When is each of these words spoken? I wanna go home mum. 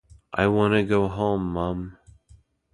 I 0.33 0.47
wanna 0.47 0.81
go 0.83 1.07
home 1.07 1.53
mum. 1.53 1.95